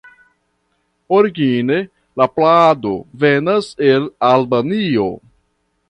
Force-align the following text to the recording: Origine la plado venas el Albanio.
Origine 1.17 1.77
la 2.21 2.27
plado 2.39 2.95
venas 3.25 3.71
el 3.93 4.11
Albanio. 4.33 5.11